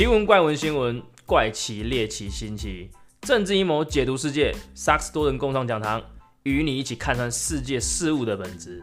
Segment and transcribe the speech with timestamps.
[0.00, 6.02] 奇闻怪闻新闻，怪奇猎奇新奇，政治阴谋解读世界，萨克斯多人共创讲堂，
[6.44, 8.82] 与你一起看穿世界事物的本质。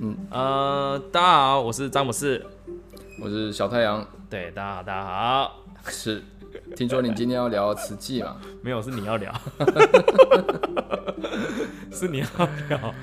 [0.00, 2.44] 嗯呃，大家好，我是詹姆斯。
[3.22, 5.64] 我是小太阳，对，大家好，大家好。
[5.86, 6.20] 是。
[6.74, 8.38] 听说你今天要聊瓷器嘛？
[8.60, 9.32] 没有，是你要聊。
[11.94, 12.26] 是你要
[12.68, 12.94] 聊。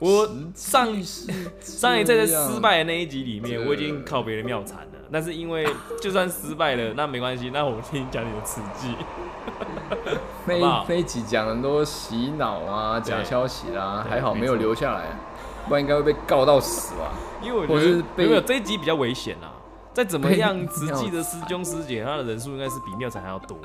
[0.00, 0.86] 我上
[1.60, 4.98] 上一次在失败的那一集里面，我已经靠别人妙惨了。
[5.10, 5.66] 但是因为
[6.02, 7.50] 就算失败了，那没关系。
[7.50, 8.94] 那我听你讲你的慈济。
[10.46, 15.04] 那那集讲很多洗脑啊、假消息啦，还好没有留下来，
[15.68, 17.12] 不然应该会被告到死吧？
[17.40, 19.53] 因为我觉得没有这一集比较危险啊。
[19.94, 23.56] 再怎么样，实际的师兄师姐，他的人数应该是比妙才还要多。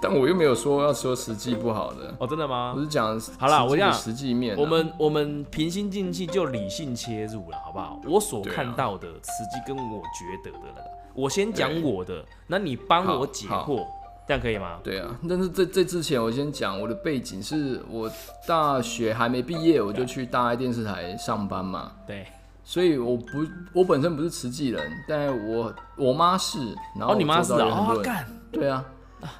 [0.00, 2.72] 但我又没有说要说实际不好的哦，真的吗？
[2.74, 4.56] 我是讲好了，我讲实际面。
[4.56, 8.00] 我们我们平心静气就理性切入了，好不好？
[8.06, 13.86] 我所看到的实际跟我觉得的了，我先讲我的，那你帮我解惑，
[14.26, 14.78] 这样可以吗？
[14.82, 18.10] 对啊，但是这这之前我先讲我的背景，是我
[18.46, 21.92] 大学还没毕业，我就去大爱电视台上班嘛。
[22.06, 22.26] 对。
[22.62, 26.58] 所以我不，我本身不是慈济人，但我我妈是，
[26.96, 28.84] 然后你妈是啊，干，对啊，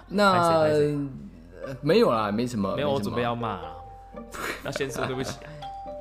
[0.09, 0.59] 那
[1.83, 3.77] 没有啦，没什么，没有，我准备要骂了，
[4.65, 5.37] 那先说对不起。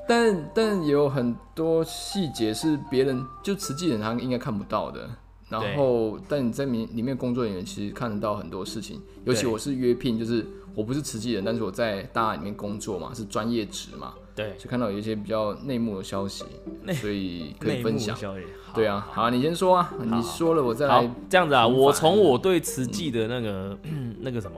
[0.07, 5.07] 但但有很多细节是别人就慈济人他应该看不到的，
[5.49, 14.15] 然后但你在里里面工作人员其实看得到很多事情，尤其我是约聘，就是我不是慈济人，但是我在大里面工作嘛，是专业职嘛。
[14.39, 16.45] 对，就看到有一些比较内幕的消息，
[16.93, 18.17] 所以可以分享。
[18.73, 21.11] 对啊，好啊，你先说啊，你说了我再来。
[21.29, 23.77] 这样子啊，我从我对慈济的那个
[24.21, 24.57] 那个什么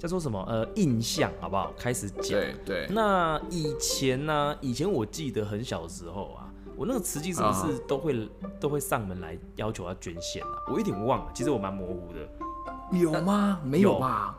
[0.00, 2.22] 叫做什么呃印象好不好开始讲？
[2.30, 2.88] 对对。
[2.90, 10.48] 那以前呢，以前我记得很小的时候啊，我那个慈济是不是都会都会上门来要求要捐献啊？
[10.72, 12.98] 我有点忘了，其实我蛮模糊的。
[12.98, 13.60] 有吗？
[13.62, 14.36] 没有吧？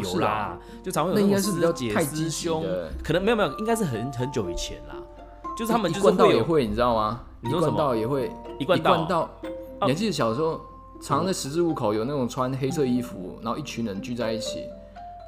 [0.00, 2.64] 有啦，就常会有那种师姐师兄，
[3.02, 4.94] 可能没有没有，应该是很很久以前啦。
[5.56, 7.20] 就是他们就是会也会，你知道吗？
[7.40, 7.96] 你说什么？
[7.96, 9.28] 也会一贯道。
[9.82, 10.60] 你还记得小时候，
[11.00, 14.60] 常在十字路口有那种穿黑色衣服，然后一群人聚在一起，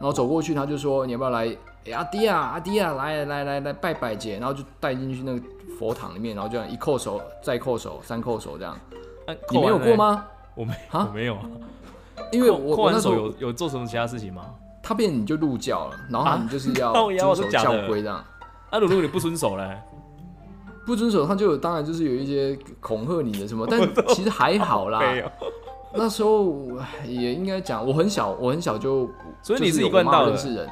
[0.00, 1.46] 然后走过去，他就说你要不要来？
[1.86, 5.40] 哎阿弟啊，阿弟啊，来来来来拜拜姐，然后就带进去那个
[5.78, 8.76] 佛堂里面，然后这样一叩手，再叩手，三叩手这样。
[9.50, 10.26] 你没有过吗？
[10.54, 11.40] 我没我，没有啊。
[12.30, 14.44] 因为我我那时候有有做什么其他事情吗？
[14.90, 18.16] 他变你就入教了，然后你就是要 遵守教规这样。
[18.70, 19.80] 啊，如果你不遵守嘞，
[20.84, 25.00] 不遵守他就有当然就是有一些恐吓你的什么， 但其实还好啦。
[25.94, 26.66] 那时候
[27.06, 29.08] 也应该讲，我很小，我很小就，
[29.44, 30.68] 所以你是一贯道认识人。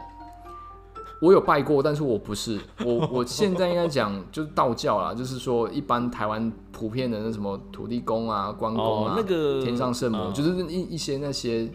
[1.22, 3.08] 我有拜过，但是我不是我。
[3.12, 11.70] 我 现在应该讲就是道教啦，就是说一般台湾普遍的那什么土地公啊、关公啊、那个天上圣母，就是一一些那些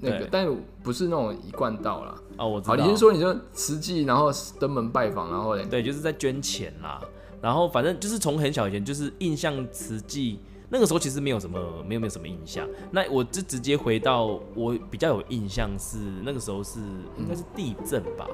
[0.00, 0.48] 那个，但
[0.82, 2.14] 不是那种一贯道啦。
[2.36, 7.00] 哦，我知道，你先说，你就慈济，然后登门拜访，然后嘞，对，就是在捐钱啦。
[7.40, 12.66] 然后反正就是从很小以前就是印象慈济，那个时候其实没有什么，没有没有什么印象。
[12.90, 16.80] 那我就直接回到我比较有印象是那个时候是
[17.16, 18.26] 应该是地震吧。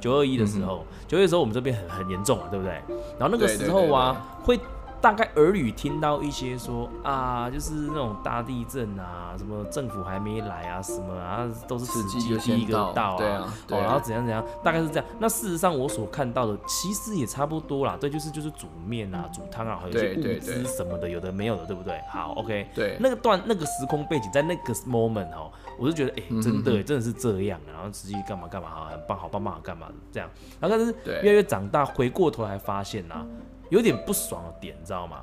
[0.00, 2.72] 九二一的时候，九二一的时候我们这边很很严重啊，对不对？
[3.18, 4.58] 然后那个时候啊，会
[5.00, 15.04] 大概耳语听到一些说啊，就是那种大地震啊，什么政府还没来啊，什么啊，都是自己第一个到啊，哦，然后怎样怎样，大概是这样。
[15.18, 22.00] 那事实上我所看到的其实也差不多啦，对，就是就是煮面啊，煮汤啊，还有一些物资什么的，有的没有的，对不对？
[22.10, 25.50] 好，OK，对，那个段那个时空背景在那个 moment 哦。
[25.78, 30.28] 我就觉得，哎，真的，真的是这样，然后实际干嘛干嘛，好，很棒，好棒棒，好干嘛的这样。
[30.58, 30.92] 然后但是
[31.22, 33.24] 越来越长大，回过头来发现呐，
[33.70, 35.22] 有点不爽的点，你知道吗？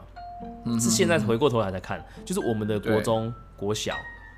[0.80, 3.96] 是现在回过头来再看，就是我们的国中、国小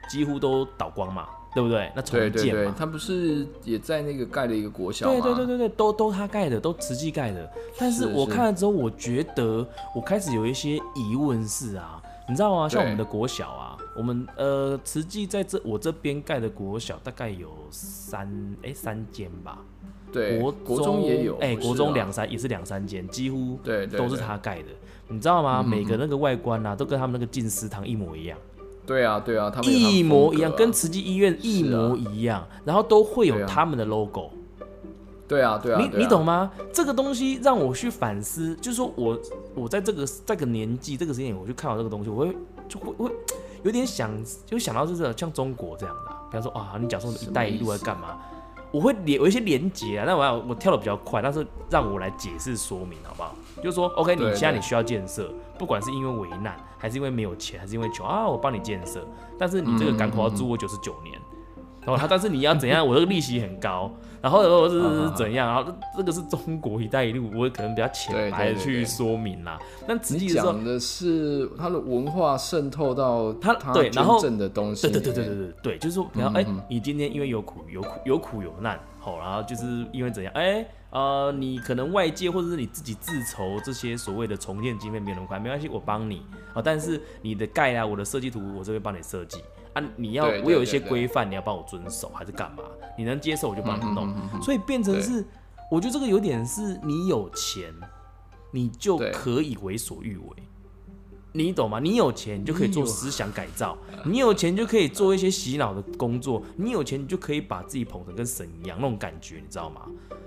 [0.10, 1.92] 几乎都倒光嘛，对不对？
[1.96, 5.12] 那重建嘛，他不是也在那个盖了一个国小吗？
[5.14, 7.52] 对对对对对，都都他盖的，都慈济盖的。
[7.78, 12.70] 但是我看了之后，我觉得我开始有一些疑问是啊，你知道吗？
[12.70, 13.76] 像我们的国小啊。
[13.98, 19.58] 我们呃，慈济在这我这边盖的国小大概有三哎三间吧，
[20.12, 24.70] 对，国国中也有，哎，国中两三也是两三间，几乎对都是他盖的，
[25.10, 25.62] 你知道吗？
[25.62, 28.38] 每个那个外观啊，都跟他们那个进食堂一模一样。
[28.86, 34.32] 对啊，对啊，他们一模一样，跟慈济医院一模一样，然后都会有他们的 logo。
[35.28, 36.52] 对啊，对啊，你你懂吗？
[36.72, 39.20] 这个东西让我去反思，就是说我
[39.56, 42.36] 我在这个这个年纪这个时间，我去看到这个东西，我会
[42.70, 43.12] 就会会。
[43.64, 44.12] 有点想，
[44.46, 48.20] 就想到就是像中国这样的，比方说啊，你讲说“一带一路”在干嘛？
[48.72, 53.34] 我会连有一些连结啊，那我要我跳的比较快，但是让我来解释说明好不好？
[53.58, 61.20] 就是说，OK，你现在你需要建设，不管是因为危难，还是因为没有钱，还是因为穷啊，我帮你建设，但是你这个港口要住我九十九年，
[61.88, 62.86] 然后他但是你要怎样？
[62.86, 63.90] 我这个利息很高，
[64.22, 65.48] 然后我是是怎样？
[65.48, 69.58] 然后这个是中国“一带一路”，我可能比较浅白的去说明啦。
[69.88, 86.22] 那实际讲的是它的文化渗透到它它对然后真正的东西，对对对对对对对，就是说，然后哎、你今天因为有苦有苦有苦有难，好，然后就是因为怎样，哎、呃，你可能外界或者是你自己自筹这些所谓的重建经费没有那么快，没关系，我帮你
[86.54, 89.40] 啊，但是你的盖啊，我的设计图我这边帮你设计
[89.78, 92.64] 啊，你要我有一些规范，你要帮我遵守还是干嘛？
[92.98, 95.24] 你能接受我就帮你弄，所以变成是，
[95.70, 97.74] 我觉得这个有点是你有钱，
[98.52, 100.26] 你就可以为所欲为。
[101.34, 101.80] 你懂吗？
[101.80, 109.82] 你有钱，你就可以做思想改造；你有钱，就可以做一些洗脑的工作；你有钱，你就可以把自己捧成跟神一样那种感觉，你知道吗？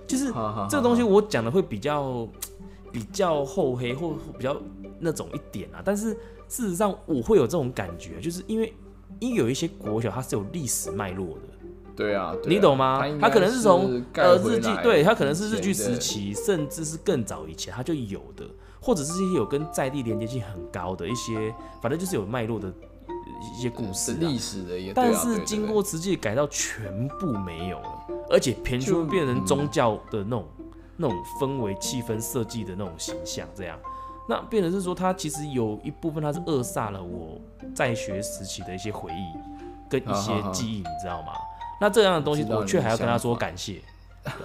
[0.06, 0.26] 就是
[0.69, 2.29] 这个东西，我讲的会比较
[2.93, 4.56] 比较厚黑或比较
[5.00, 5.82] 那种一点啊。
[5.85, 6.12] 但是
[6.46, 8.73] 事实上，我会有这种感觉，就是因为
[9.19, 11.43] 因为有一些国小它是有历史脉络的，
[11.97, 13.03] 对啊，你懂吗？
[13.21, 18.47] 它可能是从呃日剧，对，它可能是是日剧时期，甚至是更早以前它就有的，
[18.81, 23.15] 或者是一些有跟在地连接性很高的一些，反正就是有脉络的呃
[23.55, 24.17] 一些故事、啊。
[24.21, 30.49] 历史的也，但是经过实际改造，全部没有了，而且偏就出变成宗教的那种、
[30.97, 33.79] 那种氛围、气氛设计的那种形象，这样，
[34.28, 37.40] 那变成是说，他其实有一部分他是扼杀了我
[37.75, 39.38] 在学时期的一些回忆
[39.88, 41.32] 跟一些记忆，你知道吗？
[41.81, 43.81] 那这样的东西，我却还要跟他说感谢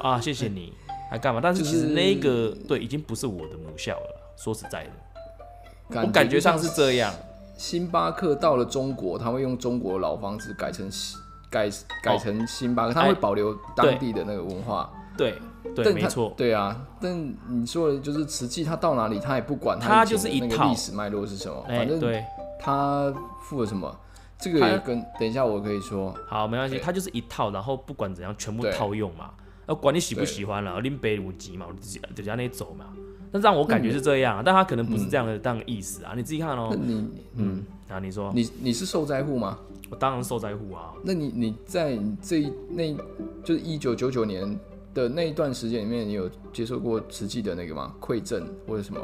[0.01, 0.73] 啊，谢谢你，
[1.11, 1.39] 还干嘛？
[1.43, 4.21] 但是其实那个对，已经不是我的母校了。
[4.37, 7.13] 说实在的，我感觉上是这样。
[7.57, 11.15] 星巴克到了中国，他会用中国老房子改成西
[11.49, 11.69] 改
[12.03, 14.91] 改成星巴克，他哎会保留当地的那个文化。
[15.17, 15.37] 对
[15.73, 16.33] 对，没错。
[16.35, 22.23] 对啊，但你说的就是瓷器，它到哪里它也不管，他以前的那个就是一套历史脉络是什么，哎、反正对，
[22.59, 23.93] 它付了什么，
[24.37, 29.31] 这个也跟等一下我可以说，好，没关系，对它就是一套，然后不管怎样，全部套用嘛。
[29.67, 31.65] 那管你喜不喜欢了，拎杯五级嘛，
[32.13, 32.85] 就这样那走嘛。
[33.31, 36.13] 那让我感觉是这样，但他可能不是这样的这样的意思啊。
[36.15, 36.77] 你自己看哦那。
[36.77, 39.57] 你嗯，啊，你说，你你是受灾户吗？
[39.89, 40.93] 我当然受灾户啊。
[41.03, 42.95] 那你你在你这一那
[43.43, 44.57] 就是一九九九年
[44.95, 47.93] 的那一段时间里面，你有接受过实际的那个吗？
[48.01, 48.99] 馈赠或者什么？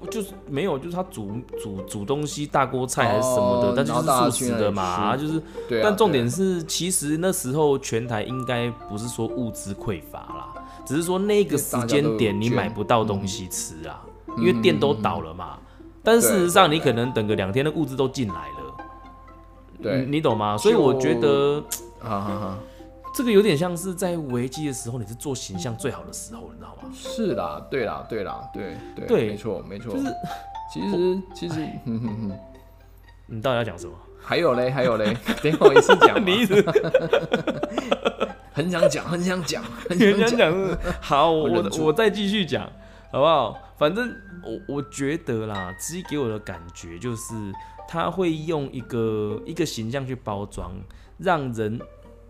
[0.00, 5.40] 我就是没有，就是他煮煮煮东西大锅菜还是什么的，哦但就是素食的嘛，就是。
[5.68, 10.52] 对啊，但重点是，其实那时候全台应该不是说物资匮乏啦，
[10.84, 14.02] 只是说那个时间点你买不到东西吃啊，
[14.38, 15.56] 因为店都倒了嘛。
[16.02, 18.76] 但事实上，你可能等个两天的物资都进来了，
[19.80, 20.58] 对你你懂吗？
[20.58, 21.62] 所以我觉得
[22.00, 22.58] 哈哈哈，
[23.16, 26.90] 这个有点像是在危机的时候，你是做形象最好的时候，你知道吗？
[26.92, 29.94] 是啦，对啦，对啦，对对对没错没错。
[29.94, 30.14] 就是
[30.70, 31.54] 其实其实，
[31.86, 32.38] 哼哼哼，
[33.26, 33.94] 你到底要讲什么？
[34.20, 36.20] 还有嘞，还有嘞，等我一次讲。
[36.26, 36.62] 你一直
[38.52, 40.78] 很想讲， 很想讲，很想讲。
[41.00, 42.70] 好，我我再继续讲，
[43.10, 43.56] 好不好？
[43.78, 47.34] 反正我我觉得啦，自己给我的感觉就是
[47.88, 50.72] 他会用一个一个形象去包装，
[51.18, 51.80] 让人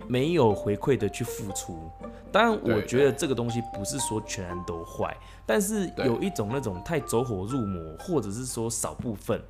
[0.08, 1.78] 没有回馈的去付出。
[2.32, 9.40] 当然，我觉得这个东西不是说全然都坏，但是有一种那种太走火入魔，或者是说少部分。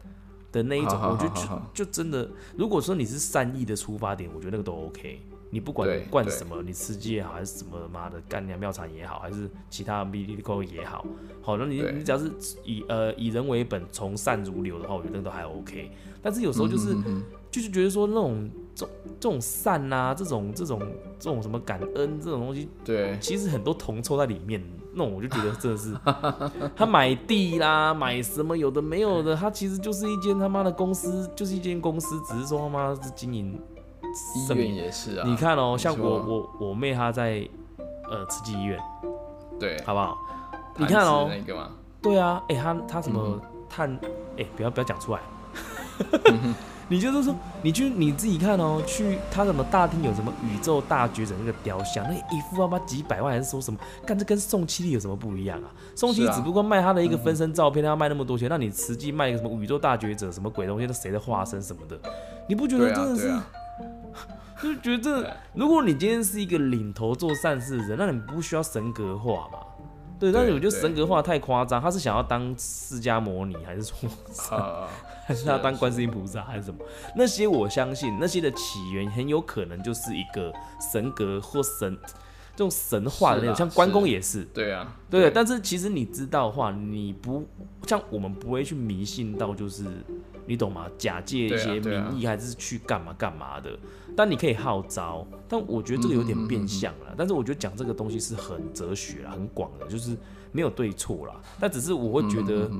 [0.52, 5.20] 的那一种，好好我就好好好就就真的，如果说你是善意的出发点，我觉得那个都 OK。
[5.50, 11.04] 你不管灌什么，你吃鸡也好，还是什么妈的干娘妙产也好，还是其他 B D 扣也好，
[11.42, 12.30] 好，那你你只要是
[12.64, 15.90] 以呃以人为本，从善如流的话，我觉得都还 OK。
[16.22, 16.96] 但是有时候就是、
[17.50, 20.78] 就是觉得说那种这种这种善呐、这种这种
[21.18, 25.96] 这种什么感恩这种东西，对其实很多铜臭在里面，那种我就觉得真的是，
[26.76, 33.58] 他买地啦，买什么有的没有的，他其实就是一间他妈的公司，就是一间公司，只是说他妈是经营
[34.36, 35.26] 医院也是啊。
[35.26, 37.48] 你看哦，像我我我妹她在
[38.10, 38.78] 呃慈济医院，
[39.58, 40.18] 对，好不好？
[40.76, 41.30] 你看哦
[42.02, 43.40] 对啊，哎、她她什嗯么
[43.70, 43.98] 探，
[44.36, 45.20] 哎、不要不要讲出来。
[46.88, 53.78] 你就是说，你去你自己看哦，去他什么大厅有什么宇宙大觉者那个雕像，那一副他妈几百万还是说什么？
[54.06, 55.70] 干这跟宋七力有什么不一样啊？
[55.96, 61.98] 宋七只不过卖他的一个分身照片，他要卖那么多钱，那你实际卖一个什么宇宙大觉者什么鬼东西，那谁的化身什么的，
[62.48, 63.34] 你不觉得真的是？
[64.62, 69.58] 就觉得，如果你今天是一个领头做善事的人，那你不需要神格化嘛？
[70.18, 74.08] 对，但是我觉得神格化太夸张，他是想要当释迦摩尼，还是说
[74.56, 74.88] 啊，
[75.26, 76.78] 还是他当观世音菩萨，还是什么？
[77.14, 80.52] 那些我相信，那些的起源很有可能就是一个
[80.92, 81.96] 神格或神
[82.54, 84.42] 这种神话的那种，像关公也是。
[84.54, 87.44] 对啊，对，但是其实你知道的话，你不
[87.86, 89.84] 像我们不会去迷信到，就是
[90.46, 90.86] 你懂吗？
[90.96, 93.78] 假借一些名义，还是去干嘛干嘛的。
[94.16, 97.14] 但你可以号召，但我觉得这个有点嗯变相了。
[97.16, 100.16] 但是我觉得讲这个东西是很哲学啦，很广的，就是
[100.52, 101.34] 没有对错啦。
[101.60, 102.70] 但只是我会觉嗯得，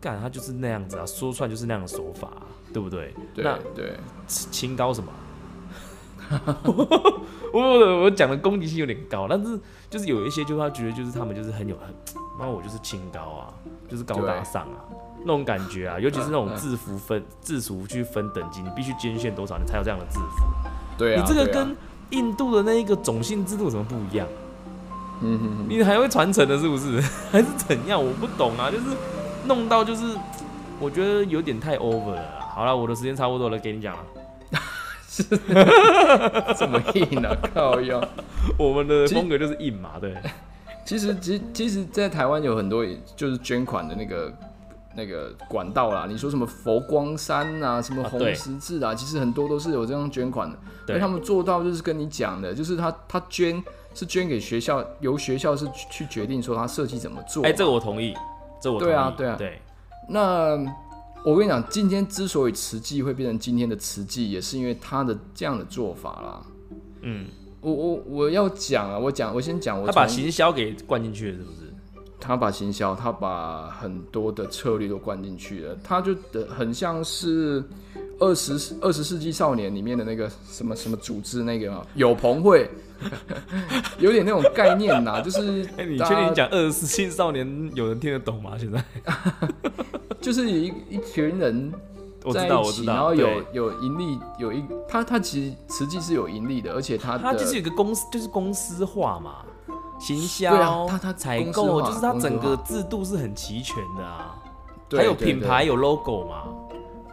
[0.00, 2.42] 干他就是那样子啊，说出来就是那样的手法啊、
[2.72, 3.14] 对不对？
[3.36, 3.96] 那对，
[4.26, 5.12] 清高什么？
[6.64, 11.94] 我我我讲的攻击性有点高，但是就是有一些，就是他觉得就是他们就是很有很，
[12.40, 13.54] 那我就是清高啊，
[13.88, 14.88] 就是高大上啊，
[15.24, 20.44] 那种感觉啊，尤其是那种制服分制服去分等级，你必须捐献多少，你才有这样的制服。
[20.96, 21.76] 对啊，你这个跟
[22.10, 24.26] 印度的那一个种姓制度有什么不一样？
[25.22, 27.00] 嗯哼哼，你还会传承的，是不是？
[27.32, 28.04] 还是怎样？
[28.04, 28.84] 我不懂啊，就是
[29.46, 30.04] 弄到就是，
[30.78, 32.22] 我觉得有点太 over 了。
[32.54, 34.02] 好了，我的时间差不多了，给你讲了。
[35.08, 35.22] 是
[36.58, 38.02] 这么硬啊，靠腰。
[38.58, 40.14] 我们的风格就是硬嘛，对。
[40.84, 42.84] 其实，其其实，在台湾有很多
[43.16, 44.30] 就是捐款的那个
[44.96, 46.06] 那个管道啦。
[46.08, 50.58] 你说什么佛光山啊，什么红十字啊，其实很多都是有这样捐款的。
[50.86, 53.62] 对而他们做到就是跟你讲的，就是他他捐
[53.94, 57.44] 是捐给学校，由学校是去去决定说他设计怎么做。
[57.44, 58.14] 哎、这个我同意，
[58.60, 58.90] 这我同意。
[58.90, 59.60] 对啊对啊对，
[60.08, 60.58] 那
[61.24, 66.42] 我跟你讲，今天之所以慈济会变成今天的慈济，也是因为他的这样的做法啦。
[67.00, 67.26] 嗯，
[67.62, 71.73] 我我我要讲啊，我讲，我先讲，我他把行销给灌进去了，是不是？
[72.26, 77.62] 他把行销，他把很多的策略都灌进去了，他就的很像是
[78.18, 82.70] 二十二十世纪少年里面的那个什么什么组织那个有朋会，
[84.00, 88.52] 有点那种概念呐， 就是哎、你确定你讲二十世纪少年有人听得懂吗？
[88.58, 88.82] 现在
[90.20, 91.70] 就是一一群人
[92.24, 92.94] 我知道，在一起，我知道。
[92.94, 99.44] 然后有有盈利，有一他他其实实际是有盈利的，而且他的他就是有个公司，就是公司化嘛，
[100.04, 104.34] 行销，对啊他他采购，就是他整个制度是很齐全的啊。
[104.86, 106.44] 对还有品牌，有 logo 嘛？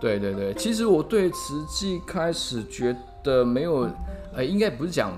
[0.01, 2.93] 对对对，其实我对慈济开始觉
[3.23, 3.89] 得没有，
[4.35, 5.11] 呃，应该不是讲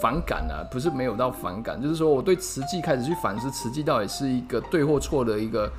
[0.00, 5.70] 反感啊，不是没有到反感，就是说我对慈济开始去反思，慈济到底是一个对或错的一个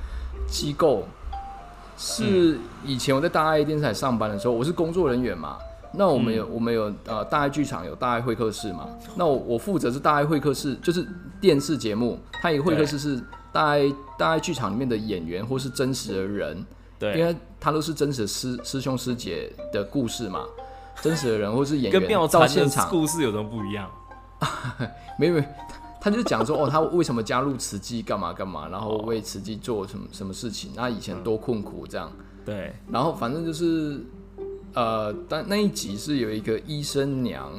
[0.46, 1.02] 机构。
[1.96, 5.56] 是以前我在大爱电视台上班的时候，我是工作人员嘛。
[5.94, 8.88] 那我们有、我们有呃大爱剧场有大爱会客室嘛。
[9.16, 11.06] 那我我负责是大爱会客室，就是
[11.40, 13.22] 电视节目，它一个会客室是
[13.52, 13.82] 大爱
[14.18, 16.64] 大爱剧场里面的演员或是真实的人，
[16.98, 17.18] 对。
[17.18, 20.44] 因，为他都是真实的师师兄师姐的故事嘛，
[21.00, 23.88] 真实的人或是演员到禅的现场，故事有什么不一样？
[25.18, 25.44] 没有没有，
[26.00, 32.10] 他就讲说哦，他为什么加入慈济干嘛干嘛，然后为慈济做什么什么事情，那以前多困苦这样，
[32.44, 34.04] 对，然后反正就是
[34.74, 37.50] 呃，但那一集是有一个医生娘，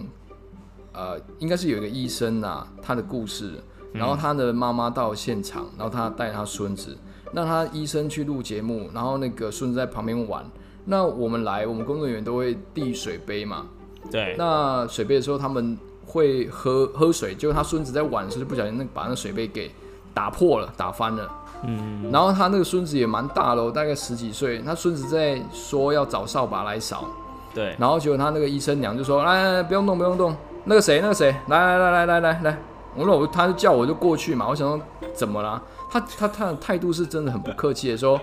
[0.94, 3.54] 呃，应该是有一个医生呐、他的故事，
[3.92, 6.98] 然后他的妈妈到现场，然后他带他孙子，
[7.32, 10.44] 那他医生去录节目，然后那个孙子在旁边玩。
[10.86, 13.68] 那我们来，我们工作人员都会递水杯嘛。
[14.12, 19.72] 对，那水杯的时候，他们会喝喝水，结果他孙子在玩的时候就不小心那把那水杯给
[20.14, 21.30] 打破了，打翻了。
[21.64, 24.60] 嗯，然后他那个孙子也蛮大的哦，大概十几岁。
[24.60, 27.06] 他孙子在说要找扫把来扫，
[27.54, 30.36] 对，然后结果他那个医生娘就说：“来来来，不用动，不用动。
[30.66, 32.58] 那个谁，那个谁，来来来来来来来。”
[32.96, 34.48] 我说我他就叫我就过去嘛。
[34.48, 34.80] 我想说
[35.14, 35.62] 怎么啦？
[35.90, 38.20] 他他他的态度是真的很不客气的，说：“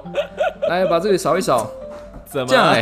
[0.69, 1.67] 来把这里扫一扫。”
[2.31, 2.81] 怎么这样哎、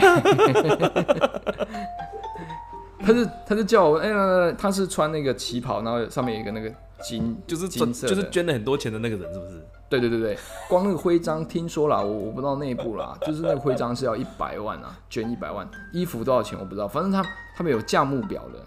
[3.00, 6.70] 他就他就叫我哎、来来来，他是穿那个旗袍，然后上面有一个那个
[7.02, 9.62] 金，就是金色就是捐了很多钱的那个人，是不是？
[9.88, 10.38] 对对对对，
[10.68, 17.24] 光那个徽章听说啦，我我不知道内部啦，就是那个徽章是要一百万啊，捐一百万，衣服多少钱我不知道，反正他
[17.56, 18.64] 他们有价目表的，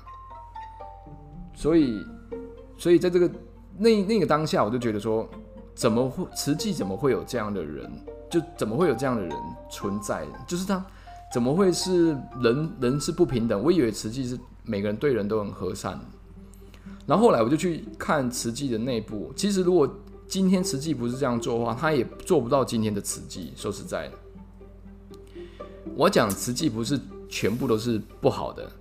[1.54, 2.04] 所以
[2.78, 3.30] 所以在这个
[3.78, 5.30] 那那个当下，我就觉得说，
[5.76, 7.92] 怎么会慈济怎么会有这样的人，
[8.30, 9.32] 就怎么会有这样的人
[9.70, 10.26] 存在？
[10.48, 10.84] 就是他
[11.32, 13.62] 怎么会是人人是不平等？
[13.64, 16.00] 我以为慈济是每个人对人都很和善，
[17.06, 19.90] 然后后来我就去看慈济的内部，其实如果
[20.28, 23.52] 今天慈济不是这样做的话，他也做不到今天的慈济。
[23.56, 24.14] 说实在的，
[25.96, 28.72] 我讲慈济不是全部都是不好的，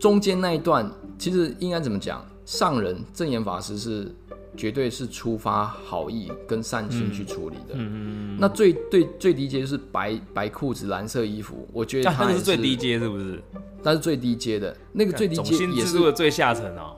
[0.00, 2.24] 中间那一段其实应该怎么讲？
[2.44, 4.10] 上人正言法师是
[4.56, 7.74] 绝对是出发好意跟善心去处理的。
[7.74, 13.42] 嗯，那最最最低阶就是白白裤子蓝色衣服，我觉得那是最低，阶，是不是？
[13.82, 16.96] 那是最低阶的那个最低种阶也是最下层哦，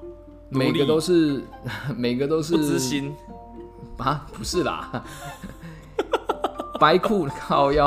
[0.50, 1.45] 每个都是是
[1.97, 3.14] 每个都是不知心，
[3.99, 5.04] 啊，不是啦，
[6.80, 7.87] 白裤靠腰，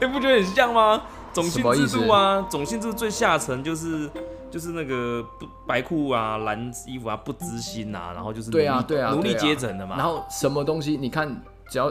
[0.00, 1.02] 哎、不觉得很像吗？
[1.32, 4.10] 种姓制度啊，种姓制度最下层就是
[4.50, 9.38] 就是那个不白裤啊、蓝衣服啊、不知心啊，然后就是对啊对啊，奴隶对啊。
[9.40, 9.96] 阶层的嘛。
[9.96, 10.98] 然后什么东西？
[11.00, 11.34] 你看，
[11.70, 11.90] 只要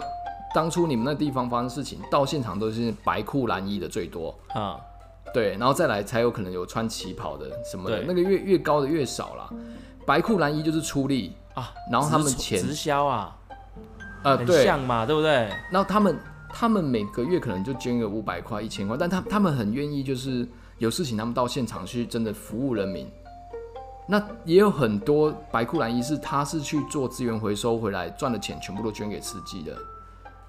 [0.53, 4.77] 当初你们那地方发生事情，到现场都是白裤蓝衣的最多，啊，
[5.33, 9.49] 对，然后再来才有可能有穿旗袍的什么的，那个越越高的越少啦。
[10.05, 13.37] 白裤蓝衣就是出力啊，然后他们直钱直销啊，
[14.23, 15.49] 呃，很对，像嘛，对不对？
[15.71, 16.17] 然后他们
[16.49, 23.09] 他们每个月可能就捐个五百块、一千块，但他他们很愿意，就是有事情他们到现场去真的服务人民。
[24.07, 29.77] 那也有很多白裤蓝衣是他是去做资源回收回来赚的钱全部都捐给慈济的，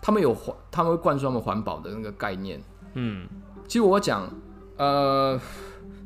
[0.01, 2.61] 他们有环他们会灌输他们环保的那个概念。
[2.95, 3.29] 嗯，
[3.69, 4.29] 其实我讲，
[4.79, 5.41] 呃，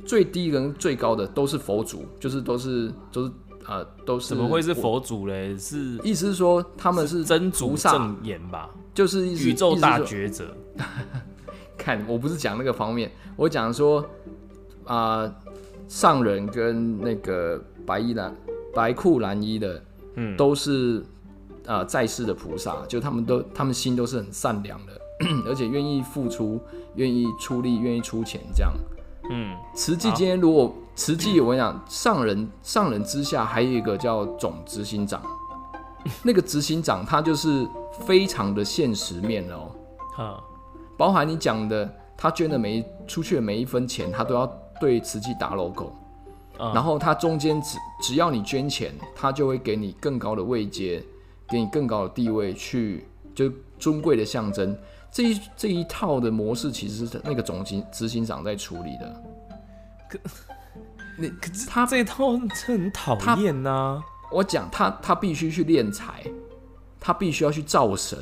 [0.06, 3.32] 最低跟最高的都是佛祖，就是都是都是
[3.66, 4.72] 呃都是怎么会是？
[4.72, 5.56] 佛祖嘞？
[5.58, 8.70] 是意思是说他们是真主菩萨正言吧？
[8.94, 10.56] 就是宇宙大意思是说抉择。
[11.76, 14.04] 看，我不是讲那个方面，我讲说
[14.84, 15.30] 啊、
[15.88, 18.34] 上人跟那个白衣蓝
[18.72, 19.82] 白裤蓝衣的，
[20.14, 21.04] 嗯都是
[21.66, 24.92] 啊、在世的菩萨，就他们都他们心都是很善良的，
[25.46, 26.60] 而且愿意付出，
[26.94, 28.72] 愿意出力，愿意出钱这样。
[29.30, 35.20] 嗯，慈济今天如果慈济，我跟你讲，上人上人之下还有一个叫总执行长，
[36.22, 37.66] 那个执行长他就是
[38.06, 39.70] 非常的现实面哦。
[40.14, 40.42] 哈，
[40.96, 44.46] 包含你讲的，他捐的每一出去的每一分钱，他都要
[44.80, 45.92] 对慈济打 logo，、
[46.58, 46.72] 嗯。
[46.72, 51.02] 然后他中间只只要你捐钱，他就会给你更高的位阶，
[51.48, 54.76] 给你更高的地位，去就尊贵的象征。
[55.16, 59.22] 这一这一套的模式其实是那个总经执行长在处理的。
[60.10, 60.18] 可
[61.16, 62.32] 你可是他这一套
[62.66, 64.02] 很讨厌呐。
[64.30, 66.22] 我讲他他必须去练财，
[67.00, 68.18] 他必须要去造神，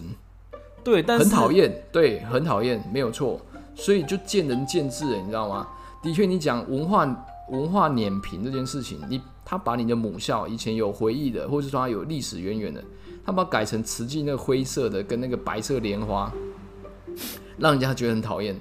[0.84, 3.40] 对，但是很讨厌，对，很讨厌，没有错。
[3.74, 5.66] 所以就见仁见智了，你知道吗？
[6.00, 7.04] 的确，你讲文化
[7.50, 12.84] 文化碾平这件事情，你他把你的母校以前有回忆的，或者说他有历史渊源的，
[13.26, 16.32] 他把它改成慈济那个灰色的跟那个白色莲花，
[17.58, 18.58] 让人家觉得很讨厌。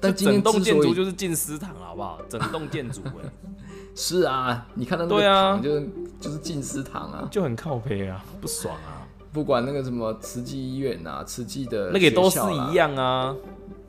[0.00, 2.18] 但今整栋建筑就是进私堂，好不好？
[2.28, 3.30] 整栋建筑哎，
[3.94, 5.88] 是啊，你看到那个对啊堂就是
[6.20, 9.06] 就是进私堂啊，就很靠背啊，不爽啊。
[9.32, 12.38] 不管那个什么慈济医院啊，慈济的那个也都是
[12.70, 13.34] 一，样啊。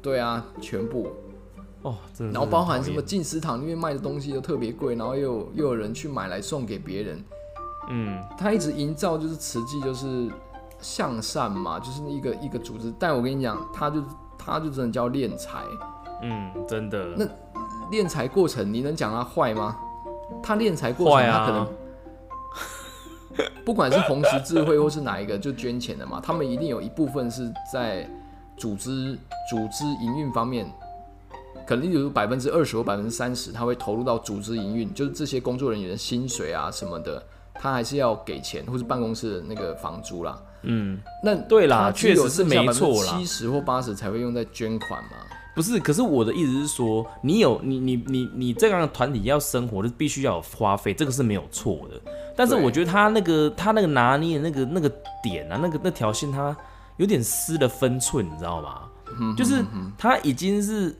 [0.01, 1.11] 对啊，全部。
[1.81, 3.01] 哦，真的然后包含什么？
[3.01, 7.23] 进食堂里面卖的东西都特别贵，然后又有又有人去买来送给别人，
[7.89, 10.29] 嗯，他一直营造就是慈济就是
[10.83, 12.93] 向善嘛，就是一个一个组织。
[12.99, 14.03] 但我跟你讲，他就
[14.37, 15.63] 他就真的叫敛财，
[16.21, 17.15] 嗯，真的。
[17.17, 17.25] 那
[17.89, 19.77] 敛财过程你能讲他坏吗？
[20.41, 21.67] 他敛财过程，啊他可能
[23.65, 28.09] 不管是红十字会或是哪一个就捐钱的嘛，他们一定有一部分是在
[28.57, 29.17] 组织
[29.49, 30.71] 组织营运方面，
[31.65, 40.39] 可能例如百分之二十或百分之三十，他会投入到组织营运，就是这些工作人员的薪水啊什么的，他还是要给钱，或是办公室的那个房租啦。
[40.63, 45.11] 嗯，那对啦确实是没错啦七十或八十才会用在捐款嘛。
[45.55, 52.01] 不是，可是我的意思是说，你有你你你你这样的团体要生活，就必须要有花费，这个是没有错的。
[52.35, 56.57] 但是我觉得他那个他那个拿捏的那个那个点啊，那个那条线，他
[56.97, 58.89] 有点失了分寸，你知道吗？
[59.37, 59.63] 就是
[59.95, 60.95] 他已经是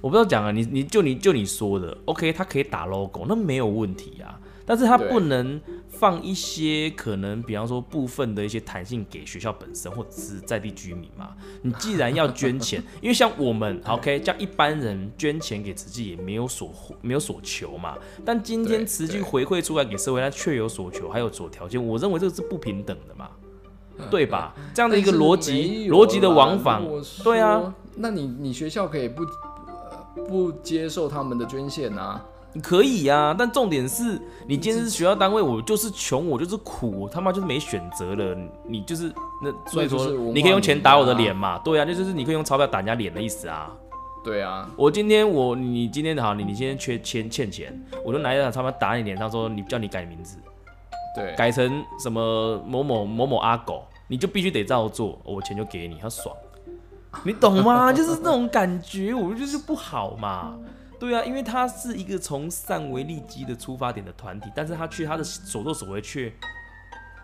[0.00, 4.40] 我不知道讲啊，你你就你就你说的，OK，他可以打 logo，那没有问题啊。
[4.70, 11.30] 但是他不能放一些可能，比方说部分的一些弹性给学校本身或者是在地居民嘛。
[11.62, 17.98] 你既然要捐钱， 因为像我们 OK，像一般人捐钱给慈济也没有所没有所求嘛。
[18.24, 23.28] 但今天对慈济回馈出来给社会，他确有所求，还有所条件，我认为这个是不平等的嘛，
[24.08, 24.54] 对吧？
[24.72, 26.80] 这样的一个逻辑逻辑的往返，
[27.24, 32.24] 对啊，，那你你学校可以不呃不接受他们的捐献啊？
[32.60, 38.36] 可以呀、但重点是你今天是学校单位，我就是穷，我就是苦，我他妈就是没选择了。
[38.66, 43.70] 你就是那，所以说你可以用钱打我的脸嘛，对啊，那就是你可以用钞票打人家脸的意思啊。
[44.24, 47.72] 对啊，我今天我你今天好，你你今天缺钱欠钱，
[48.04, 50.36] 我就拿一张钞票打你脸上，说你叫你改名字，
[51.14, 56.34] 对，改成什么某某某某阿狗，你就必须得照做，我钱就给你，他爽，
[57.22, 57.92] 你懂吗？
[57.92, 60.58] 就是那种感觉，我就是不好嘛。
[61.00, 66.32] 对啊，因为他是一个从善为利基的出发点的团体，但是他却他的所作所为却。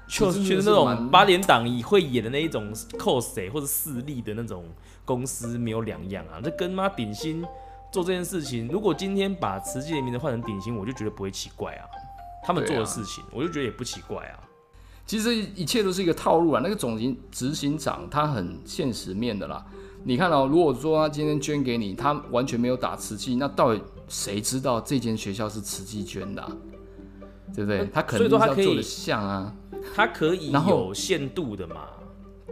[0.09, 4.65] 就就是那种八点档以会演的那一种 cos 或者势力的那种
[5.05, 6.39] 公司没有两样啊！
[6.41, 7.45] 这跟妈顶薪
[7.91, 11.83] 做这件事情，如果今天把慈济的名字换成顶薪，我就觉得不会奇怪啊。
[12.45, 14.39] 他们做的事情，我就觉得也不奇怪啊。
[15.05, 16.61] 其实一切都是一个套路啊。
[16.63, 19.67] 那个总行执行长他很现实面的啦。
[20.09, 26.49] 你看哦，如果说他今天捐给你，他完全没有打瓷器，那到底谁知道这间学校是瓷器捐的、啊？
[27.53, 27.85] 对不对？
[27.93, 29.53] 他肯定是要做的像啊。
[29.97, 31.75] 他可以有限度的嘛？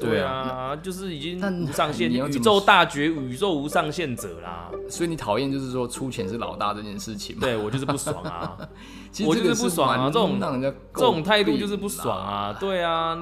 [0.01, 4.69] 对对啊啊，就是已经无上限，宇宙大绝，宇宙无上限者啦。
[4.89, 7.43] 所以你讨厌就是说出钱是老大这件事情嘛？
[7.43, 8.59] 对我就是不爽啊，
[9.25, 12.19] 我就是不爽啊蛮这种让人家这种态度就是不爽。
[12.19, 12.53] 啊。
[12.59, 13.17] 对啊，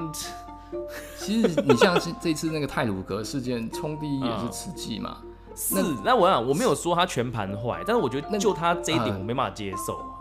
[1.19, 5.19] 其实你像是这次那个泰鲁格事件，冲第一也是吃鸡嘛。
[5.55, 5.77] 是。
[6.05, 10.12] 那我想我没有说他全盘坏，但是我觉得就他这一点呃我没办法接受啊。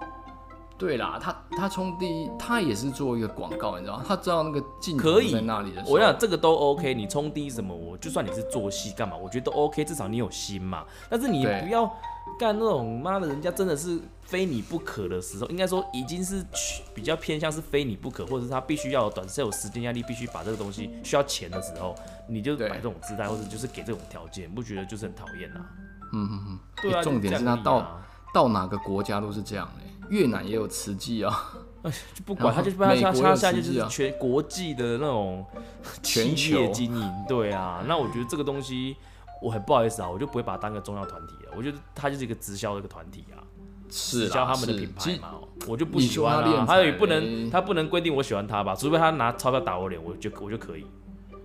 [0.81, 4.03] 对啦，他他冲第一，他也是做一个广告，你知道吗？
[4.07, 10.83] 他知道那个镜头可以在那里的时候，我想这个都 OK，你冲第一什么，我就算你是做戏干嘛，我觉得都 OK，至少你有心嘛。
[11.07, 11.85] 但是你不要
[12.39, 21.93] 干那种妈的，人家真的是非你不可的时候，应该说已经是去比较偏向是非你不可，或者是他必须要有短是有时间压力，必须把这个东西需要钱的时候，
[22.27, 25.59] 你就摆这种姿态，或者就是给这种条件，不觉得就是很讨厌呐？
[26.13, 28.01] 嗯嗯嗯，对啊，欸重点是这他到
[28.33, 31.53] 到哪个国家都是这样嘞、越南也有慈济啊，
[32.13, 35.45] 就不管他，就他他他现在就是全国际的那种
[36.03, 37.81] 全企业球经营，对啊。
[37.87, 38.97] 那我觉得这个东西，
[39.41, 41.53] 我很不好意思啊，我就不会把它当个重要团体了。
[41.55, 43.39] 我觉得它就是一个直销的一个团体啊，
[43.89, 46.43] 是直销他们的品牌嘛，我就不喜欢啊。
[46.43, 50.85] 说他也不能，他不能规定我喜欢他吧，除非他拿钞票打我脸，我就我就可以。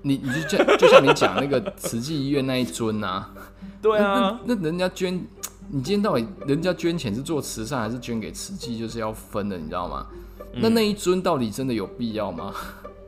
[0.03, 3.33] 你你就像就像你讲那个慈济医院那一尊啊，
[3.83, 5.25] 对啊，那那人家捐，
[5.69, 10.07] 你今天到底人家捐钱是做慈善还是捐给慈济，就是要分的，你知道吗？
[10.53, 12.55] 嗯那那一尊到底真的有必要吗？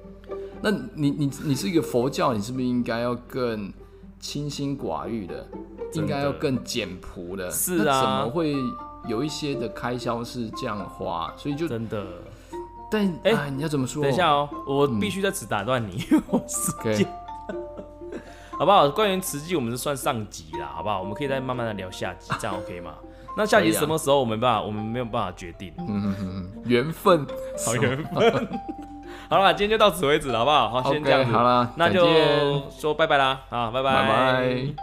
[0.61, 3.73] 那你你你是一个佛教，你是不是应该要更
[4.21, 5.49] 清心寡欲的，的
[5.95, 7.51] 应该要更简朴的？
[7.51, 8.55] 是啊怎么会
[9.07, 11.33] 有一些的开销是这样花？
[11.37, 12.05] 所以就真的。
[12.91, 14.03] 但哎哎，你要怎么说？
[14.03, 17.09] 等一下哦，我必须在此打断你， 我时间
[18.59, 18.91] 好不好？
[18.91, 21.01] 关于慈济，我们是算上集啦，好不好？
[21.01, 22.95] 我们可以再慢慢的聊下集，这样 OK 吗？
[23.37, 25.73] 那下集什么时候我没办法，我们没有办法决定。
[25.77, 27.27] 嗯嗯嗯嗯，缘分，
[27.67, 28.49] 好缘分。
[29.29, 30.71] 好了，今天就到此为止了，好不好？
[30.81, 31.33] 好，先这样子。
[31.33, 34.75] 好了，那就说拜拜啦，啊，拜拜，拜拜。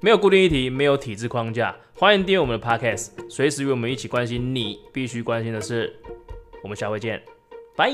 [0.00, 5.94] 没有固定议题，没有体制框架，欢迎订阅我们的 Podcast，随时与我们一起关心你必须关心的事。
[6.62, 7.22] 我们下回见，
[7.76, 7.90] 拜。